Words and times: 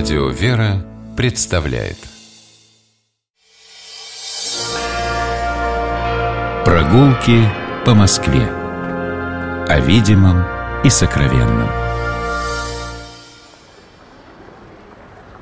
Радио 0.00 0.28
«Вера» 0.30 0.82
представляет 1.14 1.98
Прогулки 6.64 7.46
по 7.84 7.94
Москве 7.94 8.48
О 9.68 9.78
видимом 9.80 10.42
и 10.84 10.88
сокровенном 10.88 11.68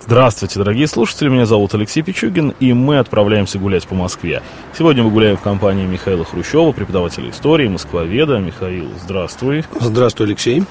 Здравствуйте, 0.00 0.58
дорогие 0.58 0.88
слушатели, 0.88 1.28
меня 1.28 1.46
зовут 1.46 1.72
Алексей 1.74 2.02
Пичугин, 2.02 2.52
и 2.58 2.72
мы 2.72 2.98
отправляемся 2.98 3.60
гулять 3.60 3.86
по 3.86 3.94
Москве. 3.94 4.42
Сегодня 4.76 5.04
мы 5.04 5.10
гуляем 5.12 5.36
в 5.36 5.40
компании 5.40 5.86
Михаила 5.86 6.24
Хрущева, 6.24 6.72
преподавателя 6.72 7.30
истории, 7.30 7.68
москвоведа. 7.68 8.38
Михаил, 8.38 8.90
здравствуй. 9.04 9.64
Здравствуй, 9.78 10.26
Алексей. 10.26 10.64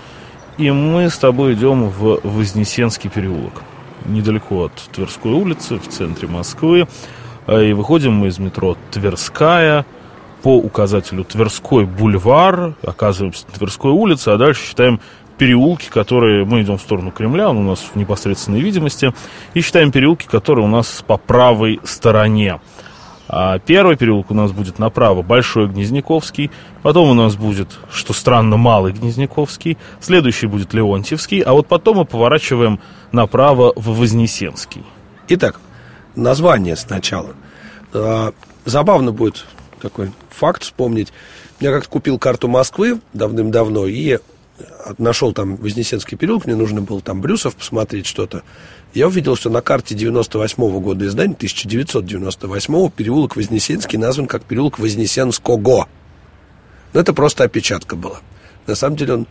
И 0.57 0.71
мы 0.71 1.09
с 1.09 1.17
тобой 1.17 1.53
идем 1.53 1.87
в 1.87 2.19
Вознесенский 2.23 3.11
переулок, 3.11 3.63
недалеко 4.05 4.65
от 4.65 4.73
Тверской 4.93 5.31
улицы, 5.31 5.77
в 5.77 5.87
центре 5.87 6.27
Москвы. 6.27 6.87
А, 7.45 7.61
и 7.61 7.73
выходим 7.73 8.13
мы 8.13 8.27
из 8.27 8.39
метро 8.39 8.77
Тверская 8.91 9.85
по 10.43 10.57
указателю 10.57 11.23
Тверской 11.23 11.85
бульвар, 11.85 12.75
оказываемся 12.83 13.45
на 13.47 13.53
Тверской 13.53 13.91
улице, 13.91 14.29
а 14.29 14.37
дальше 14.37 14.65
считаем 14.65 14.99
переулки, 15.37 15.89
которые... 15.89 16.45
Мы 16.45 16.61
идем 16.61 16.77
в 16.77 16.81
сторону 16.81 17.11
Кремля, 17.11 17.49
он 17.49 17.57
у 17.57 17.63
нас 17.63 17.79
в 17.79 17.95
непосредственной 17.95 18.61
видимости, 18.61 19.13
и 19.53 19.61
считаем 19.61 19.91
переулки, 19.91 20.27
которые 20.27 20.65
у 20.65 20.69
нас 20.69 21.03
по 21.05 21.17
правой 21.17 21.79
стороне. 21.83 22.59
А 23.29 23.59
первый 23.59 23.97
переулок 23.97 24.31
у 24.31 24.33
нас 24.33 24.51
будет 24.51 24.79
направо 24.79 25.21
Большой 25.21 25.67
Гнезняковский, 25.67 26.49
потом 26.81 27.09
у 27.09 27.13
нас 27.13 27.35
будет, 27.35 27.77
что 27.91 28.13
странно, 28.13 28.55
Малый 28.55 28.93
Гнезняковский, 28.93 29.77
следующий 29.99 30.47
будет 30.47 30.73
Леонтьевский, 30.73 31.41
а 31.41 31.53
вот 31.53 31.67
потом 31.67 31.97
мы 31.97 32.05
поворачиваем 32.05 32.79
направо 33.11 33.73
в 33.75 33.97
Вознесенский. 33.97 34.83
Итак, 35.29 35.59
название 36.15 36.75
сначала. 36.75 37.35
А, 37.93 38.33
забавно 38.65 39.11
будет 39.11 39.45
такой 39.81 40.11
факт 40.29 40.63
вспомнить. 40.63 41.11
Я 41.59 41.71
как-то 41.71 41.89
купил 41.89 42.19
карту 42.19 42.47
Москвы 42.47 42.99
давным-давно 43.13 43.87
и 43.87 44.19
нашел 44.97 45.33
там 45.33 45.55
Вознесенский 45.55 46.17
переулок, 46.17 46.45
мне 46.45 46.55
нужно 46.55 46.81
было 46.81 47.01
там 47.01 47.21
Брюсов 47.21 47.55
посмотреть 47.55 48.05
что-то. 48.05 48.43
Я 48.93 49.07
увидел, 49.07 49.35
что 49.35 49.49
на 49.49 49.61
карте 49.61 49.95
98 49.95 50.63
-го 50.63 50.79
года 50.79 51.05
издания, 51.05 51.35
1998 51.35 52.89
переулок 52.89 53.35
Вознесенский 53.35 53.97
назван 53.97 54.27
как 54.27 54.43
переулок 54.43 54.79
Вознесенского. 54.79 55.87
Но 56.93 56.99
это 56.99 57.13
просто 57.13 57.43
опечатка 57.43 57.95
была. 57.95 58.19
На 58.65 58.75
самом 58.75 58.95
деле 58.95 59.13
он 59.13 59.27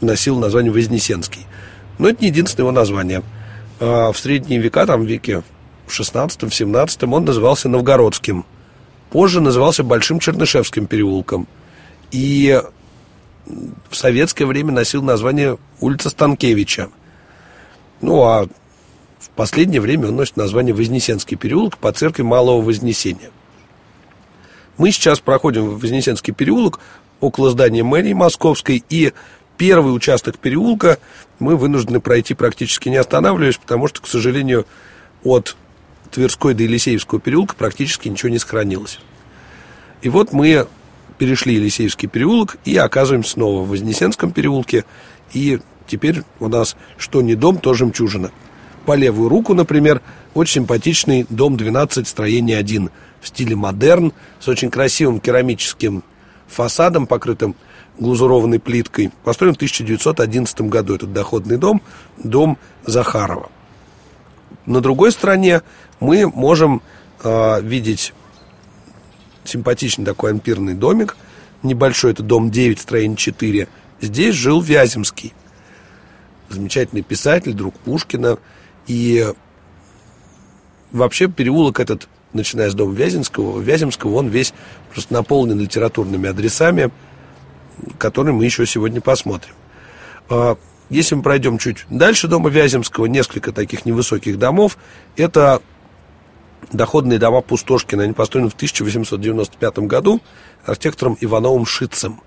носил 0.00 0.38
название 0.38 0.72
Вознесенский. 0.72 1.46
Но 1.98 2.08
это 2.08 2.22
не 2.22 2.28
единственное 2.28 2.64
его 2.64 2.72
название. 2.72 3.22
А 3.80 4.12
в 4.12 4.18
средние 4.18 4.60
века, 4.60 4.86
там 4.86 5.02
в 5.02 5.06
веке 5.06 5.42
в 5.86 5.92
16 5.92 6.42
в 6.42 6.50
17 6.50 7.02
он 7.04 7.24
назывался 7.24 7.68
Новгородским. 7.68 8.44
Позже 9.10 9.40
назывался 9.40 9.84
Большим 9.84 10.18
Чернышевским 10.18 10.86
переулком. 10.86 11.46
И 12.10 12.60
в 13.90 13.96
советское 13.96 14.46
время 14.46 14.72
носил 14.72 15.02
название 15.02 15.58
улица 15.80 16.10
Станкевича. 16.10 16.88
Ну, 18.00 18.22
а 18.22 18.46
в 19.18 19.30
последнее 19.30 19.80
время 19.80 20.08
он 20.08 20.16
носит 20.16 20.36
название 20.36 20.74
Вознесенский 20.74 21.36
переулок 21.36 21.78
по 21.78 21.92
церкви 21.92 22.22
Малого 22.22 22.62
Вознесения. 22.62 23.30
Мы 24.76 24.90
сейчас 24.90 25.20
проходим 25.20 25.68
в 25.68 25.80
Вознесенский 25.80 26.32
переулок 26.32 26.80
около 27.20 27.50
здания 27.50 27.82
мэрии 27.82 28.12
Московской, 28.12 28.84
и 28.88 29.12
первый 29.56 29.94
участок 29.94 30.38
переулка 30.38 30.98
мы 31.38 31.56
вынуждены 31.56 32.00
пройти 32.00 32.34
практически 32.34 32.88
не 32.88 32.96
останавливаясь, 32.96 33.56
потому 33.56 33.88
что, 33.88 34.00
к 34.02 34.06
сожалению, 34.06 34.66
от 35.22 35.56
Тверской 36.10 36.54
до 36.54 36.62
Елисеевского 36.62 37.20
переулка 37.20 37.54
практически 37.56 38.08
ничего 38.08 38.28
не 38.28 38.38
сохранилось. 38.38 39.00
И 40.02 40.08
вот 40.08 40.32
мы 40.32 40.66
перешли 41.18 41.54
Елисеевский 41.54 42.08
переулок 42.08 42.56
и 42.64 42.76
оказываемся 42.76 43.32
снова 43.32 43.62
в 43.62 43.68
Вознесенском 43.68 44.32
переулке. 44.32 44.84
И 45.32 45.60
теперь 45.86 46.22
у 46.40 46.48
нас 46.48 46.76
что 46.98 47.22
не 47.22 47.34
дом, 47.34 47.58
то 47.58 47.74
жемчужина. 47.74 48.30
По 48.86 48.94
левую 48.94 49.28
руку, 49.28 49.54
например, 49.54 50.02
очень 50.34 50.62
симпатичный 50.62 51.26
дом 51.30 51.56
12, 51.56 52.06
строение 52.06 52.58
1 52.58 52.90
в 53.20 53.28
стиле 53.28 53.56
модерн, 53.56 54.12
с 54.40 54.48
очень 54.48 54.70
красивым 54.70 55.20
керамическим 55.20 56.04
фасадом, 56.46 57.06
покрытым 57.06 57.56
глазурованной 57.98 58.60
плиткой. 58.60 59.10
Построен 59.24 59.54
в 59.54 59.56
1911 59.56 60.62
году 60.62 60.94
этот 60.94 61.12
доходный 61.12 61.56
дом, 61.56 61.82
дом 62.18 62.58
Захарова. 62.84 63.50
На 64.66 64.80
другой 64.80 65.12
стороне 65.12 65.62
мы 66.00 66.26
можем 66.26 66.82
э, 67.22 67.60
видеть 67.60 68.12
симпатичный 69.44 70.04
такой 70.04 70.30
ампирный 70.30 70.74
домик. 70.74 71.16
Небольшой, 71.62 72.12
это 72.12 72.22
дом 72.22 72.50
9, 72.50 72.80
строение 72.80 73.16
4. 73.16 73.68
Здесь 74.00 74.34
жил 74.34 74.60
Вяземский. 74.60 75.32
Замечательный 76.48 77.02
писатель, 77.02 77.52
друг 77.52 77.74
Пушкина. 77.78 78.38
И 78.86 79.26
вообще 80.92 81.28
переулок 81.28 81.80
этот, 81.80 82.08
начиная 82.32 82.70
с 82.70 82.74
дома 82.74 82.94
Вяземского, 82.94 83.60
Вяземского, 83.60 84.16
он 84.16 84.28
весь 84.28 84.52
просто 84.92 85.12
наполнен 85.12 85.58
литературными 85.58 86.28
адресами, 86.28 86.90
которые 87.98 88.34
мы 88.34 88.44
еще 88.44 88.66
сегодня 88.66 89.00
посмотрим. 89.00 89.54
А, 90.28 90.56
если 90.90 91.14
мы 91.14 91.22
пройдем 91.22 91.58
чуть 91.58 91.86
дальше 91.90 92.28
дома 92.28 92.50
Вяземского, 92.50 93.06
несколько 93.06 93.52
таких 93.52 93.86
невысоких 93.86 94.38
домов, 94.38 94.76
это 95.16 95.62
доходные 96.72 97.18
дома 97.18 97.40
Пустошкина. 97.40 98.04
Они 98.04 98.12
построены 98.12 98.50
в 98.50 98.54
1895 98.54 99.78
году 99.80 100.20
архитектором 100.64 101.16
Ивановым 101.20 101.66
Шицем. 101.66 102.20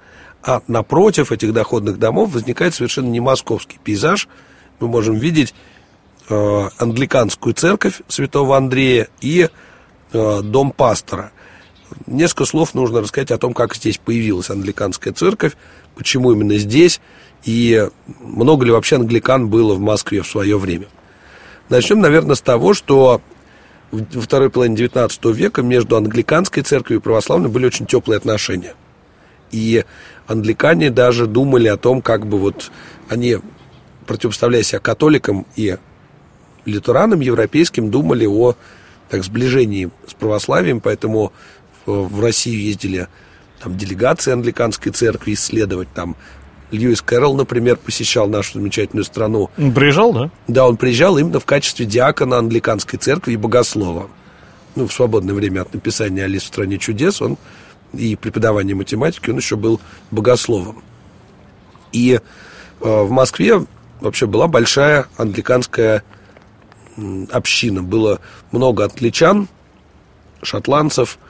А 0.43 0.61
напротив 0.67 1.31
этих 1.31 1.53
доходных 1.53 1.99
домов 1.99 2.31
возникает 2.33 2.73
совершенно 2.73 3.07
не 3.07 3.19
московский 3.19 3.79
пейзаж. 3.83 4.27
Мы 4.79 4.87
можем 4.87 5.15
видеть 5.15 5.53
э, 6.29 6.69
англиканскую 6.77 7.53
церковь 7.53 8.01
святого 8.07 8.55
Андрея 8.55 9.07
и 9.19 9.49
э, 10.13 10.41
дом 10.41 10.71
пастора. 10.71 11.31
Несколько 12.05 12.45
слов 12.45 12.73
нужно 12.73 13.01
рассказать 13.01 13.31
о 13.31 13.37
том, 13.37 13.53
как 13.53 13.75
здесь 13.75 13.97
появилась 13.97 14.49
англиканская 14.49 15.13
церковь, 15.13 15.53
почему 15.95 16.31
именно 16.31 16.57
здесь, 16.57 16.99
и 17.43 17.87
много 18.19 18.65
ли 18.65 18.71
вообще 18.71 18.97
англикан 18.97 19.49
было 19.49 19.73
в 19.73 19.79
Москве 19.79 20.21
в 20.21 20.27
свое 20.27 20.57
время. 20.57 20.87
Начнем, 21.69 21.99
наверное, 21.99 22.35
с 22.35 22.41
того, 22.41 22.73
что 22.73 23.21
во 23.91 24.21
второй 24.21 24.49
половине 24.49 24.75
XIX 24.75 25.33
века 25.33 25.61
между 25.61 25.95
англиканской 25.95 26.63
церковью 26.63 26.99
и 26.99 27.03
православной 27.03 27.49
были 27.49 27.65
очень 27.65 27.85
теплые 27.85 28.17
отношения. 28.17 28.75
И 29.51 29.85
англикане 30.27 30.89
даже 30.89 31.25
думали 31.25 31.67
о 31.67 31.77
том, 31.77 32.01
как 32.01 32.27
бы 32.27 32.37
вот 32.37 32.71
они, 33.07 33.37
противопоставляя 34.05 34.63
себя 34.63 34.79
католикам 34.79 35.45
и 35.55 35.77
лютеранам 36.65 37.21
европейским, 37.21 37.89
думали 37.89 38.25
о 38.25 38.55
так, 39.09 39.23
сближении 39.23 39.89
с 40.05 40.13
православием, 40.13 40.81
поэтому 40.81 41.31
в 41.87 42.21
Россию 42.21 42.61
ездили 42.61 43.07
там 43.59 43.77
делегации 43.77 44.33
англиканской 44.33 44.91
церкви 44.91 45.33
исследовать 45.33 45.91
там 45.93 46.15
Льюис 46.69 47.01
Кэрролл, 47.01 47.35
например, 47.35 47.77
посещал 47.77 48.27
нашу 48.27 48.59
замечательную 48.59 49.05
страну. 49.05 49.49
Он 49.57 49.73
приезжал, 49.73 50.13
да? 50.13 50.29
Да, 50.47 50.67
он 50.67 50.75
приезжал 50.77 51.17
именно 51.17 51.39
в 51.39 51.45
качестве 51.45 51.85
диакона 51.85 52.37
англиканской 52.37 52.99
церкви 52.99 53.33
и 53.33 53.37
богослова. 53.37 54.09
Ну, 54.75 54.87
в 54.87 54.93
свободное 54.93 55.33
время 55.33 55.61
от 55.61 55.73
написания 55.73 56.25
«Алис 56.25 56.43
в 56.43 56.47
стране 56.47 56.77
чудес» 56.77 57.21
он 57.21 57.37
и 57.93 58.15
преподавания 58.15 58.75
математики, 58.75 59.29
он 59.29 59.37
еще 59.37 59.55
был 59.55 59.79
богословом. 60.11 60.83
И 61.93 62.19
э, 62.19 62.19
в 62.81 63.09
Москве 63.09 63.65
вообще 64.01 64.27
была 64.27 64.47
большая 64.47 65.07
англиканская 65.17 66.03
община. 67.31 67.81
Было 67.81 68.19
много 68.51 68.83
англичан, 68.83 69.47
шотландцев, 70.41 71.17
э, 71.17 71.23
э, 71.23 71.26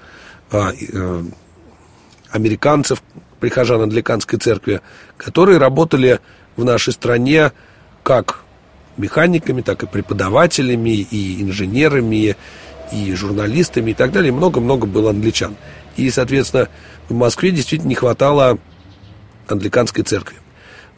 американцев, 2.32 3.02
прихожан 3.40 3.82
англиканской 3.82 4.40
церкви, 4.40 4.82
которые 5.18 5.58
работали 5.58 6.20
в 6.56 6.66
нашей 6.66 6.94
стране 6.94 7.52
как 8.04 8.42
механиками, 8.98 9.62
так 9.62 9.84
и 9.84 9.88
преподавателями, 9.88 10.90
и 10.90 11.42
инженерами, 11.42 12.36
и 12.92 13.14
журналистами 13.14 13.92
и 13.92 13.94
так 13.94 14.12
далее. 14.12 14.32
Много-много 14.32 14.88
было 14.88 15.12
англичан. 15.12 15.56
И, 15.98 16.10
соответственно, 16.10 16.70
в 17.10 17.14
Москве 17.14 17.52
действительно 17.52 17.90
не 17.90 17.96
хватало 17.96 18.58
англиканской 19.48 20.04
церкви. 20.04 20.38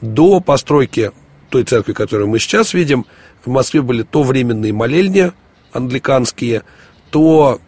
До 0.01 0.39
постройки 0.39 1.11
той 1.49 1.63
церкви, 1.63 1.93
которую 1.93 2.29
мы 2.29 2.39
сейчас 2.39 2.73
видим, 2.73 3.05
в 3.43 3.49
Москве 3.49 3.81
были 3.81 4.03
то 4.03 4.23
временные 4.23 4.71
молельни 4.71 5.31
англиканские, 5.73 6.63
то 7.09 7.59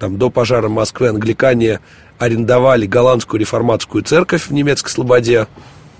там, 0.00 0.16
до 0.16 0.30
пожара 0.30 0.68
Москвы 0.68 1.08
англикане 1.08 1.80
арендовали 2.18 2.86
голландскую 2.86 3.38
реформатскую 3.38 4.02
церковь 4.02 4.46
в 4.46 4.52
немецкой 4.52 4.88
Слободе 4.88 5.46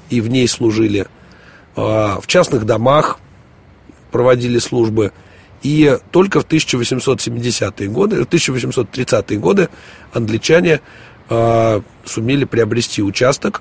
и 0.08 0.20
в 0.20 0.28
ней 0.28 0.48
служили. 0.48 1.06
А, 1.76 2.18
в 2.20 2.26
частных 2.26 2.64
домах 2.64 3.20
проводили 4.10 4.58
службы. 4.58 5.12
И 5.62 5.98
только 6.10 6.40
в 6.40 6.46
1870-е 6.46 7.88
годы, 7.90 8.24
в 8.24 8.28
1830-е 8.28 9.38
годы 9.38 9.68
англичане 10.14 10.80
э, 11.28 11.80
сумели 12.06 12.44
приобрести 12.44 13.02
участок 13.02 13.60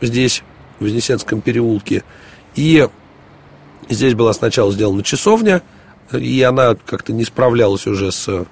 здесь, 0.00 0.42
в 0.80 0.84
Вознесенском 0.84 1.40
переулке. 1.40 2.02
И 2.56 2.88
здесь 3.88 4.14
была 4.14 4.32
сначала 4.32 4.72
сделана 4.72 5.04
часовня, 5.04 5.62
и 6.12 6.42
она 6.42 6.74
как-то 6.74 7.12
не 7.12 7.24
справлялась 7.24 7.86
уже 7.86 8.10
с 8.10 8.46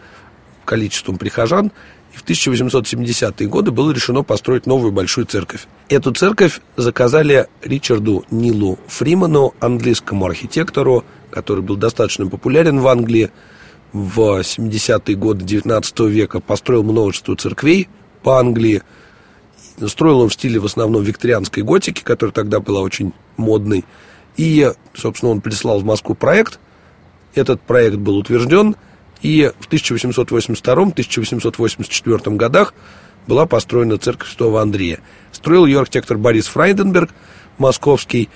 количеством 0.68 1.16
прихожан. 1.16 1.72
И 2.14 2.16
в 2.18 2.24
1870-е 2.24 3.48
годы 3.48 3.70
было 3.70 3.90
решено 3.90 4.22
построить 4.22 4.66
новую 4.66 4.92
большую 4.92 5.26
церковь. 5.26 5.66
Эту 5.88 6.12
церковь 6.12 6.60
заказали 6.76 7.48
Ричарду 7.62 8.24
Нилу 8.30 8.78
Фриману, 8.86 9.54
английскому 9.60 10.26
архитектору, 10.26 11.04
который 11.30 11.62
был 11.62 11.76
достаточно 11.76 12.26
популярен 12.26 12.80
в 12.80 12.88
Англии. 12.88 13.30
В 13.92 14.40
70-е 14.40 15.16
годы 15.16 15.44
19 15.44 16.00
века 16.00 16.40
построил 16.40 16.82
множество 16.82 17.34
церквей 17.34 17.88
по 18.22 18.38
Англии. 18.38 18.82
Строил 19.86 20.20
он 20.20 20.28
в 20.28 20.34
стиле 20.34 20.60
в 20.60 20.66
основном 20.66 21.02
викторианской 21.02 21.62
готики, 21.62 22.02
которая 22.02 22.32
тогда 22.32 22.60
была 22.60 22.82
очень 22.82 23.12
модной. 23.38 23.84
И, 24.36 24.70
собственно, 24.94 25.32
он 25.32 25.40
прислал 25.40 25.80
в 25.80 25.84
Москву 25.84 26.14
проект. 26.14 26.58
Этот 27.34 27.62
проект 27.62 27.96
был 27.96 28.18
утвержден– 28.18 28.76
и 29.22 29.50
в 29.58 29.68
1882-1884 29.68 32.36
годах 32.36 32.74
была 33.26 33.46
построена 33.46 33.98
церковь 33.98 34.28
Святого 34.28 34.62
Андрея. 34.62 35.00
Строил 35.32 35.66
ее 35.66 35.80
архитектор 35.80 36.16
Борис 36.16 36.46
Фрайденберг, 36.46 37.10
московский 37.58 38.28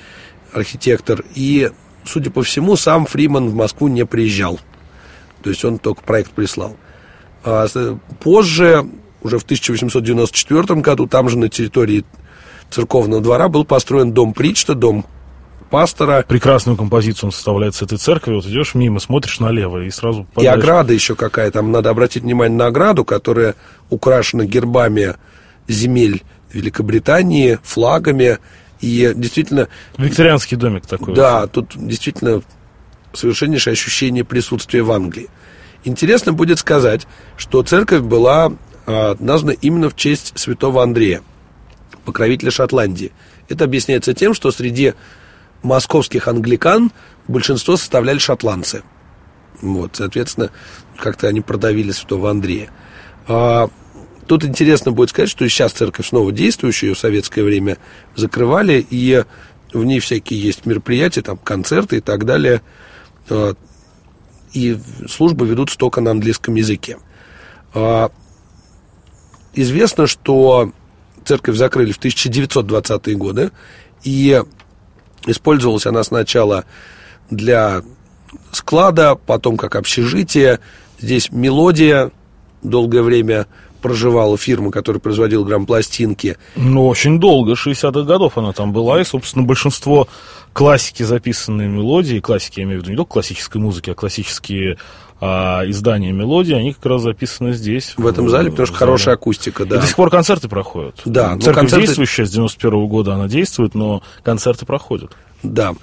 архитектор. 0.53 1.25
И, 1.35 1.71
судя 2.05 2.31
по 2.31 2.43
всему, 2.43 2.77
сам 2.77 3.07
Фриман 3.07 3.49
в 3.49 3.55
Москву 3.55 3.89
не 3.89 4.05
приезжал. 4.05 4.61
То 5.43 5.49
есть 5.51 5.65
он 5.65 5.79
только 5.79 6.03
проект 6.03 6.33
прислал. 6.33 6.77
А 7.45 7.67
позже, 8.21 8.87
уже 9.23 9.39
в 9.39 9.45
1894 9.45 10.81
году, 10.81 11.07
там 11.07 11.29
же 11.29 11.39
на 11.39 11.49
территории 11.49 12.05
церковного 12.71 13.23
двора 13.23 13.49
был 13.49 13.65
построен 13.65 14.13
дом 14.13 14.35
Причта, 14.35 14.75
дом 14.75 15.07
пастора. 15.73 16.25
Прекрасную 16.29 16.77
композицию 16.77 17.29
он 17.29 17.33
составляет 17.33 17.75
с 17.75 17.83
этой 17.83 17.97
церкви. 17.97 18.35
Вот 18.35 18.45
идешь 18.45 18.75
мимо, 18.75 19.01
смотришь 19.01 19.41
налево 19.41 19.83
и 19.83 19.91
сразу... 19.91 20.27
И 20.39 20.47
ограда 20.47 20.93
еще 20.93 21.17
какая. 21.17 21.51
Там 21.51 21.73
надо 21.73 21.91
обратить 21.91 22.23
внимание 22.23 22.57
на 22.57 22.67
ограду, 22.67 23.05
которая 23.05 23.55
украшена 23.89 24.45
гербами 24.45 25.15
земель 25.67 26.23
Великобритании, 26.53 27.59
флагами. 27.63 28.39
И 28.81 29.13
действительно... 29.17 29.69
Викторианский 29.97 30.59
домик 30.59 30.87
такой. 30.87 31.15
Да, 31.15 31.47
тут 31.47 31.73
действительно 31.75 32.43
совершеннейшее 33.15 33.73
ощущение 33.73 34.25
присутствия 34.25 34.83
в 34.83 34.93
Англии. 34.93 35.29
Интересно 35.85 36.35
будет 36.35 36.59
сказать, 36.59 37.07
что 37.39 37.63
церковь 37.63 38.03
была 38.03 38.53
а, 38.87 39.17
названа 39.19 39.53
именно 39.53 39.89
в 39.89 39.97
честь 39.97 40.39
святого 40.39 40.83
Андрея, 40.83 41.23
покровителя 42.05 42.51
Шотландии. 42.51 43.11
Это 43.49 43.65
объясняется 43.65 44.13
тем, 44.13 44.35
что 44.35 44.51
среди 44.51 44.93
московских 45.63 46.29
англикан 46.29 46.93
большинство 47.29 47.77
составляли 47.77 48.19
шотландцы. 48.19 48.83
Вот, 49.61 49.97
соответственно, 49.97 50.51
как-то 50.97 51.29
они 51.29 51.41
продавили 51.41 51.93
святого 51.93 52.31
Андрея. 52.31 52.71
А, 53.29 53.69
тут 54.27 54.45
интересно 54.45 54.93
будет 54.93 55.11
сказать, 55.11 55.31
что 55.31 55.49
сейчас 55.49 55.73
церковь 55.73 56.09
снова 56.09 56.33
действующая, 56.33 56.89
ее 56.89 56.95
в 56.95 56.99
советское 56.99 57.43
время 57.43 57.79
закрывали, 58.17 58.85
и 58.89 59.25
в 59.73 59.85
ней 59.85 60.01
всякие 60.01 60.41
есть 60.41 60.67
мероприятия, 60.67 61.23
там 61.23 61.39
концерты 61.39 61.99
и 61.99 62.01
так 62.01 62.25
далее. 62.25 62.61
А, 63.31 63.55
и 64.53 64.79
службы 65.09 65.47
ведутся 65.47 65.79
только 65.79 66.01
на 66.01 66.11
английском 66.11 66.57
языке. 66.57 66.99
А, 67.73 68.11
известно, 69.55 70.07
что 70.07 70.73
церковь 71.25 71.57
закрыли 71.57 71.93
в 71.93 72.01
1920-е 72.01 73.17
годы, 73.17 73.53
и 74.03 74.43
Использовалась 75.27 75.87
она 75.87 76.03
сначала 76.03 76.65
для 77.31 77.83
склада, 78.51 79.15
потом 79.15 79.57
как 79.57 79.77
общежитие. 79.77 80.61
Здесь 80.99 81.31
мелодия 81.31 82.11
долгое 82.63 83.03
время 83.03 83.47
проживала 83.81 84.39
фирма, 84.39 84.71
которая 84.71 85.01
производила 85.01 85.45
грампластинки. 85.45 86.39
Ну, 86.55 86.87
очень 86.87 87.19
долго, 87.19 87.53
60-х 87.55 88.03
годов 88.03 88.39
она 88.39 88.53
там 88.53 88.73
была, 88.73 89.01
и, 89.01 89.05
собственно, 89.05 89.45
большинство 89.45 90.09
классики 90.53 91.03
записанные 91.03 91.69
мелодии, 91.69 92.21
классики, 92.21 92.61
я 92.61 92.65
имею 92.65 92.79
в 92.79 92.83
виду 92.83 92.93
не 92.93 92.97
только 92.97 93.15
классической 93.15 93.61
музыки, 93.61 93.91
а 93.91 93.95
классические 93.95 94.79
а 95.25 95.63
издания 95.67 96.11
мелодии, 96.11 96.53
они 96.53 96.73
как 96.73 96.85
раз 96.85 97.03
записаны 97.03 97.53
здесь. 97.53 97.95
В, 97.97 98.03
в 98.03 98.07
этом 98.09 98.29
зале, 98.29 98.51
потому 98.51 98.67
что 98.67 98.75
хорошая 98.75 99.15
акустика, 99.15 99.65
да. 99.65 99.77
И 99.77 99.81
до 99.81 99.87
сих 99.87 99.95
пор 99.95 100.11
концерты 100.11 100.49
проходят. 100.49 101.01
Да. 101.05 101.39
Церковь 101.39 101.55
концерты... 101.55 101.87
действующая, 101.87 102.27
с 102.27 102.33
91 102.33 102.73
-го 102.73 102.89
года 102.89 103.15
она 103.15 103.29
действует, 103.29 103.77
но 103.77 104.03
концерты 104.25 104.67
проходят. 104.67 105.13
Да. 105.45 105.75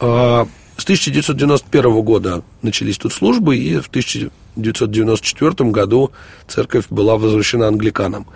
А, 0.00 0.46
с 0.78 0.84
1991 0.84 2.00
года 2.00 2.42
начались 2.62 2.96
тут 2.96 3.12
службы, 3.12 3.58
и 3.58 3.78
в 3.78 3.88
1994 3.88 5.70
году 5.70 6.10
церковь 6.46 6.86
была 6.88 7.18
возвращена 7.18 7.68
англиканам. 7.68 8.26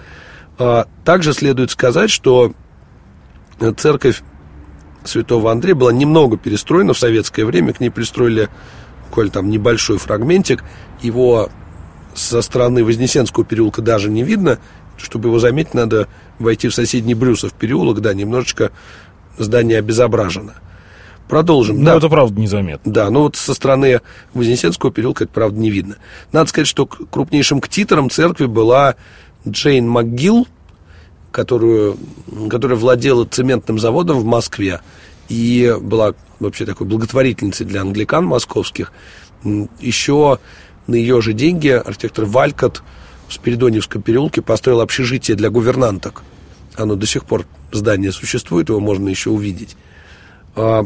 А, 0.58 0.86
также 1.06 1.32
следует 1.32 1.70
сказать, 1.70 2.10
что 2.10 2.52
церковь 3.78 4.22
святого 5.02 5.50
Андрея 5.50 5.74
была 5.74 5.94
немного 5.94 6.36
перестроена 6.36 6.92
в 6.92 6.98
советское 6.98 7.46
время, 7.46 7.72
к 7.72 7.80
ней 7.80 7.88
пристроили 7.88 8.50
коль 9.12 9.30
там 9.30 9.50
небольшой 9.50 9.98
фрагментик, 9.98 10.64
его 11.02 11.50
со 12.14 12.42
стороны 12.42 12.82
Вознесенского 12.82 13.44
переулка 13.44 13.82
даже 13.82 14.10
не 14.10 14.22
видно. 14.22 14.58
Чтобы 14.96 15.28
его 15.28 15.38
заметить, 15.38 15.74
надо 15.74 16.08
войти 16.38 16.68
в 16.68 16.74
соседний 16.74 17.14
Брюсов 17.14 17.52
переулок, 17.52 18.00
да, 18.00 18.14
немножечко 18.14 18.72
здание 19.38 19.78
обезображено. 19.78 20.54
Продолжим. 21.28 21.78
Ну, 21.78 21.86
да. 21.86 21.96
это 21.96 22.08
правда 22.08 22.38
незаметно. 22.38 22.92
Да, 22.92 23.10
но 23.10 23.22
вот 23.22 23.36
со 23.36 23.54
стороны 23.54 24.00
Вознесенского 24.34 24.92
переулка 24.92 25.24
это 25.24 25.32
правда 25.32 25.58
не 25.58 25.70
видно. 25.70 25.96
Надо 26.30 26.48
сказать, 26.48 26.68
что 26.68 26.86
крупнейшим 26.86 27.60
ктитором 27.60 28.10
церкви 28.10 28.46
была 28.46 28.96
Джейн 29.48 29.88
МcГилл, 29.88 30.46
которую, 31.30 31.96
которая 32.50 32.78
владела 32.78 33.24
цементным 33.24 33.78
заводом 33.78 34.18
в 34.18 34.24
Москве 34.24 34.80
и 35.32 35.74
была 35.80 36.14
вообще 36.40 36.66
такой 36.66 36.86
благотворительницей 36.86 37.64
для 37.64 37.80
англикан 37.80 38.26
московских. 38.26 38.92
Еще 39.80 40.38
на 40.86 40.94
ее 40.94 41.22
же 41.22 41.32
деньги 41.32 41.68
архитектор 41.68 42.26
Валькот 42.26 42.82
в 43.28 43.32
Спиридоневском 43.32 44.02
переулке 44.02 44.42
построил 44.42 44.82
общежитие 44.82 45.34
для 45.34 45.48
гувернанток. 45.48 46.22
Оно 46.76 46.96
до 46.96 47.06
сих 47.06 47.24
пор, 47.24 47.46
здание 47.70 48.12
существует, 48.12 48.68
его 48.68 48.78
можно 48.78 49.08
еще 49.08 49.30
увидеть. 49.30 49.74
А, 50.54 50.84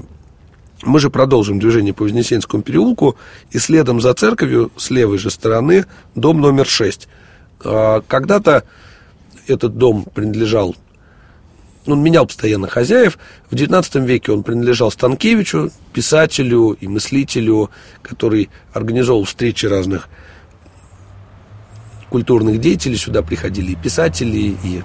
мы 0.84 1.00
же 1.00 1.10
продолжим 1.10 1.58
движение 1.58 1.92
по 1.92 2.04
Вознесенскому 2.04 2.62
переулку, 2.62 3.16
и 3.50 3.58
следом 3.58 4.00
за 4.00 4.14
церковью, 4.14 4.70
с 4.76 4.90
левой 4.90 5.18
же 5.18 5.30
стороны, 5.30 5.86
дом 6.14 6.40
номер 6.40 6.66
6. 6.66 7.08
А, 7.64 8.00
когда-то 8.06 8.62
этот 9.48 9.76
дом 9.76 10.04
принадлежал 10.14 10.76
он 11.86 12.02
менял 12.02 12.26
постоянно 12.26 12.68
хозяев. 12.68 13.18
В 13.50 13.54
XIX 13.54 14.04
веке 14.04 14.32
он 14.32 14.42
принадлежал 14.42 14.90
Станкевичу, 14.90 15.70
писателю 15.92 16.76
и 16.80 16.86
мыслителю, 16.88 17.70
который 18.02 18.50
организовал 18.72 19.24
встречи 19.24 19.66
разных 19.66 20.08
культурных 22.10 22.60
деятелей. 22.60 22.96
Сюда 22.96 23.22
приходили 23.22 23.72
и 23.72 23.76
писатели, 23.76 24.56
и 24.62 24.82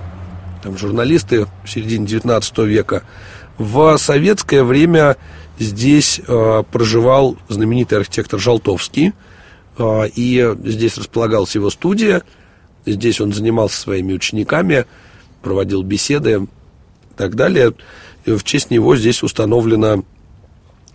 там, 0.64 0.78
журналисты 0.78 1.48
в 1.64 1.70
середине 1.70 2.06
XIX 2.06 2.66
века. 2.66 3.04
В 3.58 3.98
советское 3.98 4.64
время 4.64 5.18
здесь 5.60 6.22
э, 6.26 6.64
проживал 6.72 7.38
знаменитый 7.50 8.00
архитектор 8.00 8.40
Жалтовский, 8.40 9.14
э, 9.78 10.08
и 10.16 10.56
здесь 10.64 10.98
располагалась 10.98 11.56
его 11.56 11.70
студия. 11.70 12.24
Здесь 12.86 13.22
он 13.22 13.34
занимался 13.34 13.80
своими 13.80 14.14
учениками, 14.14 14.86
проводил 15.44 15.84
беседы, 15.84 16.48
так 17.16 17.36
далее. 17.36 17.74
И 18.26 18.32
в 18.32 18.44
честь 18.44 18.72
него 18.72 18.96
здесь 18.96 19.24
установлена 19.24 20.04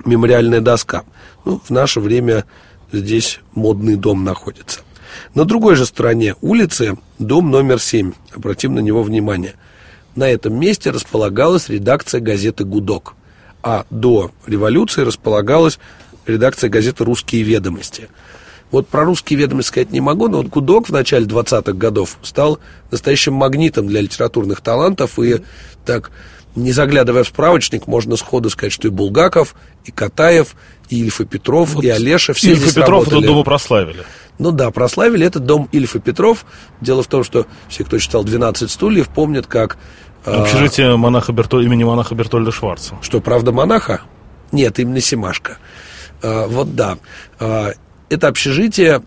мемориальная 0.04 0.60
доска. 0.60 1.04
Ну, 1.44 1.60
в 1.64 1.70
наше 1.70 2.00
время 2.00 2.44
здесь 2.92 3.40
модный 3.54 3.96
дом 3.96 4.24
находится. 4.24 4.80
На 5.34 5.44
другой 5.44 5.76
же 5.76 5.86
стороне 5.86 6.34
улицы 6.40 6.96
дом 7.18 7.50
номер 7.50 7.80
7. 7.80 8.12
Обратим 8.34 8.74
на 8.74 8.80
него 8.80 9.02
внимание. 9.02 9.54
На 10.14 10.28
этом 10.28 10.58
месте 10.58 10.90
располагалась 10.90 11.68
редакция 11.68 12.20
газеты 12.20 12.64
«Гудок», 12.64 13.14
а 13.62 13.84
до 13.90 14.30
революции 14.46 15.02
располагалась 15.02 15.78
редакция 16.26 16.70
газеты 16.70 17.04
«Русские 17.04 17.42
ведомости». 17.42 18.08
Вот 18.70 18.88
про 18.88 19.04
русские 19.04 19.38
ведомости 19.38 19.68
сказать 19.68 19.92
не 19.92 20.00
могу, 20.00 20.28
но 20.28 20.38
вот 20.38 20.48
Гудок 20.48 20.88
в 20.88 20.92
начале 20.92 21.26
20-х 21.26 21.72
годов 21.72 22.18
стал 22.22 22.58
настоящим 22.90 23.34
магнитом 23.34 23.86
для 23.86 24.00
литературных 24.00 24.60
талантов 24.60 25.18
и 25.18 25.42
так 25.84 26.10
не 26.56 26.72
заглядывая 26.72 27.22
в 27.22 27.28
справочник, 27.28 27.86
можно 27.86 28.16
сходу 28.16 28.50
сказать, 28.50 28.72
что 28.72 28.88
и 28.88 28.90
Булгаков, 28.90 29.54
и 29.84 29.92
Катаев, 29.92 30.56
и 30.88 31.00
Ильф 31.00 31.20
и 31.20 31.26
Петров, 31.26 31.74
вот 31.74 31.84
и 31.84 31.88
Олеша 31.88 32.32
все 32.32 32.52
Ильф 32.52 32.66
и 32.66 32.68
Петров 32.68 33.04
работали. 33.04 33.18
этот 33.18 33.34
дом 33.34 33.44
прославили. 33.44 34.04
Ну 34.38 34.52
да, 34.52 34.70
прославили 34.70 35.26
этот 35.26 35.44
дом 35.44 35.68
Ильф 35.72 35.96
и 35.96 36.00
Петров. 36.00 36.44
Дело 36.80 37.02
в 37.02 37.06
том, 37.06 37.24
что 37.24 37.46
все, 37.68 37.84
кто 37.84 37.98
читал 37.98 38.24
«12 38.24 38.68
стульев», 38.68 39.08
помнят, 39.08 39.46
как... 39.46 39.76
А, 40.24 40.42
Общежитие 40.42 40.96
монаха 40.96 41.32
Берто... 41.32 41.60
имени 41.60 41.84
монаха 41.84 42.14
Бертольда 42.14 42.52
Шварца. 42.52 42.96
Что, 43.00 43.20
правда, 43.20 43.52
монаха? 43.52 44.00
Нет, 44.50 44.78
именно 44.78 45.00
Семашка. 45.00 45.58
А, 46.22 46.46
вот 46.48 46.74
да. 46.74 46.98
Это 48.08 48.28
общежитие, 48.28 49.02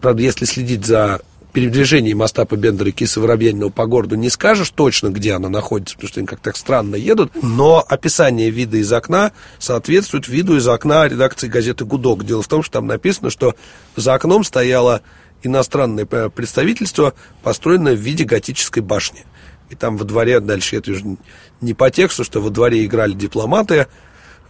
правда, 0.00 0.22
если 0.22 0.44
следить 0.44 0.84
за 0.84 1.20
передвижением 1.54 2.20
Остапа 2.20 2.56
Бендера 2.56 2.90
и 2.90 2.92
Киса 2.92 3.20
Воробьянинова 3.20 3.70
по 3.70 3.86
городу 3.86 4.16
не 4.16 4.28
скажешь 4.28 4.70
точно, 4.70 5.08
где 5.08 5.34
она 5.34 5.48
находится, 5.48 5.94
потому 5.94 6.08
что 6.08 6.20
они 6.20 6.26
как-то 6.26 6.52
странно 6.52 6.96
едут, 6.96 7.30
но 7.42 7.82
описание 7.88 8.50
вида 8.50 8.76
из 8.76 8.92
окна 8.92 9.30
соответствует 9.60 10.26
виду 10.26 10.56
из 10.56 10.66
окна 10.66 11.06
редакции 11.06 11.46
газеты 11.46 11.84
«Гудок». 11.84 12.24
Дело 12.24 12.42
в 12.42 12.48
том, 12.48 12.62
что 12.64 12.74
там 12.74 12.88
написано, 12.88 13.30
что 13.30 13.54
за 13.94 14.14
окном 14.14 14.42
стояло 14.42 15.02
иностранное 15.44 16.06
представительство, 16.06 17.14
построенное 17.42 17.94
в 17.94 18.00
виде 18.00 18.24
готической 18.24 18.82
башни. 18.82 19.24
И 19.70 19.76
там 19.76 19.96
во 19.96 20.04
дворе, 20.04 20.40
дальше 20.40 20.76
это 20.76 20.90
уже 20.90 21.16
не 21.60 21.72
по 21.72 21.90
тексту, 21.90 22.24
что 22.24 22.40
во 22.40 22.50
дворе 22.50 22.84
играли 22.84 23.12
дипломаты 23.12 23.86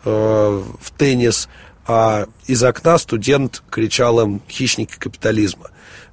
э, 0.04 0.08
в 0.08 0.90
теннис, 0.96 1.48
а 1.86 2.26
из 2.46 2.62
окна 2.62 2.98
студент 2.98 3.62
кричал 3.70 4.20
им 4.20 4.42
«хищники 4.48 4.96
капитализма». 4.98 5.70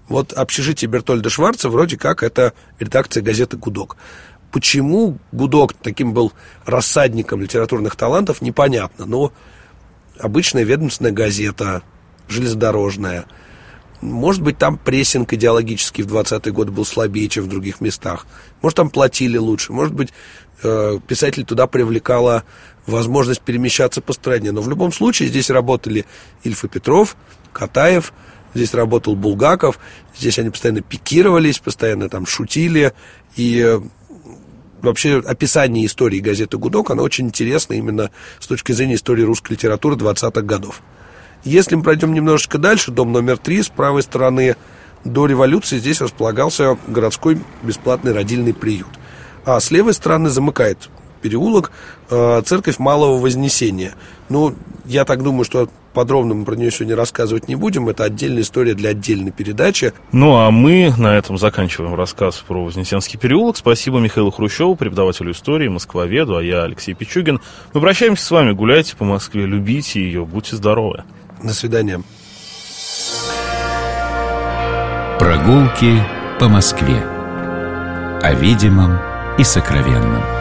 Вот 0.08 0.34
общежитие 0.34 0.90
Бертольда 0.90 1.30
Шварца 1.30 1.70
вроде 1.70 1.98
как 1.98 2.24
это 2.24 2.54
редакция 2.80 3.24
газеты 3.24 3.58
«Гудок». 3.58 3.96
Почему 4.52 5.18
Гудок 5.32 5.74
таким 5.74 6.14
был 6.14 6.34
рассадником 6.66 7.42
литературных 7.42 7.96
талантов, 7.96 8.42
непонятно. 8.42 9.06
Но 9.06 9.32
обычная 10.20 10.64
ведомственная 10.64 11.14
газета, 11.14 11.84
железнодорожная. 12.28 13.26
Может 14.02 14.42
быть, 14.42 14.58
там 14.58 14.78
прессинг 14.78 15.32
идеологический 15.32 16.04
в 16.04 16.14
20-е 16.14 16.52
годы 16.52 16.72
был 16.72 16.86
слабее, 16.86 17.30
чем 17.30 17.46
в 17.46 17.48
других 17.48 17.82
местах. 17.82 18.26
Может, 18.62 18.78
там 18.78 18.90
платили 18.90 19.38
лучше. 19.38 19.72
Может 19.72 19.94
быть, 19.94 20.12
э, 20.64 21.00
писатель 21.08 21.46
туда 21.46 21.68
привлекала 21.68 22.44
возможность 22.88 23.42
перемещаться 23.42 24.02
по 24.02 24.14
стране. 24.14 24.52
Но 24.52 24.62
в 24.62 24.70
любом 24.70 24.92
случае 24.92 25.30
здесь 25.30 25.50
работали 25.50 26.06
Ильф 26.44 26.64
и 26.64 26.68
Петров, 26.68 27.16
Катаев– 27.54 28.14
Здесь 28.54 28.74
работал 28.74 29.16
Булгаков, 29.16 29.80
здесь 30.18 30.38
они 30.40 30.50
постоянно 30.50 30.82
пикировались, 30.82 31.60
постоянно 31.60 32.10
там 32.10 32.26
шутили. 32.26 32.94
И 33.38 33.62
э, 33.66 33.80
вообще 34.82 35.20
описание 35.20 35.86
истории 35.86 36.20
газеты 36.20 36.58
«Гудок», 36.58 36.92
оно 36.92 37.04
очень 37.04 37.28
интересно 37.28 37.74
именно 37.74 38.12
с 38.40 38.48
точки 38.48 38.74
зрения 38.74 38.96
истории 38.96 39.24
русской 39.24 39.54
литературы 39.54 39.96
20-х 39.96 40.42
годов. 40.42 40.82
Если 41.44 41.76
мы 41.76 41.84
пройдем 41.84 42.14
немножечко 42.14 42.58
дальше, 42.58 42.92
дом 42.92 43.12
номер 43.14 43.38
три, 43.38 43.64
с 43.64 43.70
правой 43.70 44.04
стороны, 44.04 44.58
до 45.06 45.26
революции 45.26 45.80
здесь 45.80 46.02
располагался 46.02 46.78
городской 46.88 47.40
бесплатный 47.64 48.12
родильный 48.12 48.54
приют. 48.54 48.90
А 49.46 49.60
с 49.60 49.72
левой 49.72 49.94
стороны 49.94 50.30
замыкает 50.30 50.90
переулок, 51.22 51.72
э, 52.10 52.42
церковь 52.46 52.80
Малого 52.80 53.20
Вознесения. 53.20 53.94
Ну, 54.30 54.56
я 54.86 55.06
так 55.06 55.24
думаю, 55.24 55.46
что 55.46 55.70
подробно 55.94 56.34
мы 56.34 56.46
про 56.46 56.56
нее 56.56 56.72
сегодня 56.72 56.96
рассказывать 56.96 57.48
не 57.48 57.56
будем. 57.56 57.90
Это 57.90 58.04
отдельная 58.04 58.42
история 58.42 58.74
для 58.74 58.92
отдельной 58.92 59.32
передачи. 59.32 59.94
Ну, 60.12 60.38
а 60.38 60.52
мы 60.52 60.94
на 60.98 61.18
этом 61.18 61.38
заканчиваем 61.38 61.96
рассказ 61.96 62.38
про 62.48 62.64
Вознесенский 62.64 63.20
переулок. 63.20 63.58
Спасибо 63.58 64.00
Михаилу 64.00 64.32
Хрущеву, 64.32 64.76
преподавателю 64.76 65.32
истории, 65.32 65.68
москвоведу, 65.68 66.38
а 66.38 66.44
я 66.44 66.64
Алексей 66.64 66.94
Пичугин. 66.94 67.40
Мы 67.74 67.82
прощаемся 67.82 68.26
с 68.26 68.32
вами. 68.32 68.52
Гуляйте 68.52 68.96
по 68.96 69.06
Москве, 69.06 69.46
любите 69.46 70.02
ее, 70.02 70.26
будьте 70.26 70.56
здоровы. 70.56 71.04
До 71.44 71.54
свидания. 71.54 72.02
Прогулки 75.20 76.02
по 76.40 76.50
Москве. 76.50 77.04
О 78.24 78.34
видимом 78.34 79.00
и 79.38 79.44
сокровенном. 79.44 80.41